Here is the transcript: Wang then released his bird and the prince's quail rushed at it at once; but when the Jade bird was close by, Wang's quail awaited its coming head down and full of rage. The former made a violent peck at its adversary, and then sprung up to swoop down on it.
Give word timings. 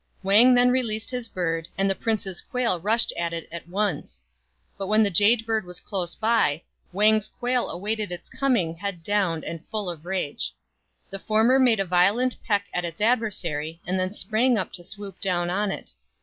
Wang 0.23 0.55
then 0.55 0.71
released 0.71 1.11
his 1.11 1.29
bird 1.29 1.67
and 1.77 1.87
the 1.87 1.93
prince's 1.93 2.41
quail 2.41 2.79
rushed 2.79 3.13
at 3.15 3.33
it 3.33 3.47
at 3.51 3.67
once; 3.69 4.23
but 4.75 4.87
when 4.87 5.03
the 5.03 5.11
Jade 5.11 5.45
bird 5.45 5.63
was 5.63 5.79
close 5.79 6.15
by, 6.15 6.63
Wang's 6.91 7.27
quail 7.29 7.69
awaited 7.69 8.11
its 8.11 8.27
coming 8.27 8.73
head 8.77 9.03
down 9.03 9.43
and 9.43 9.63
full 9.67 9.91
of 9.91 10.07
rage. 10.07 10.55
The 11.11 11.19
former 11.19 11.59
made 11.59 11.79
a 11.79 11.85
violent 11.85 12.35
peck 12.43 12.65
at 12.73 12.83
its 12.83 12.99
adversary, 12.99 13.79
and 13.85 13.99
then 13.99 14.15
sprung 14.15 14.57
up 14.57 14.73
to 14.73 14.83
swoop 14.83 15.19
down 15.21 15.51
on 15.51 15.69
it. 15.71 15.91